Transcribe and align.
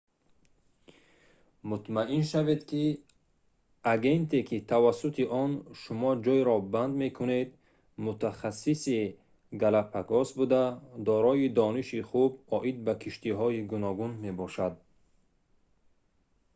мутмаин 1.71 2.23
шавед 2.31 2.61
ки 2.69 2.83
агенте 3.93 4.39
ки 4.49 4.57
тавассути 4.71 5.23
он 5.41 5.51
шумо 5.81 6.11
ҷойро 6.25 6.57
банд 6.73 6.93
мекунед 7.03 7.49
мутахассиси 8.05 8.99
галапагос 9.61 10.29
буда 10.39 10.63
дорои 11.07 11.47
дониши 11.59 11.99
хуб 12.09 12.31
оид 12.57 12.77
ба 12.85 12.93
киштиҳои 13.03 13.59
гуногун 13.71 14.11
мебошад 14.25 14.73